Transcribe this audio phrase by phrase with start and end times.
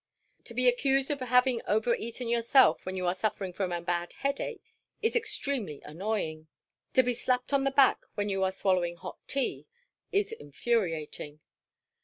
[0.45, 4.73] To be accused of having overeaten yourself when you are suffering from a bad headache
[5.03, 6.47] is extremely annoying;
[6.95, 9.67] to be slapped on the back when you are swallowing hot tea
[10.11, 11.39] is infuriating.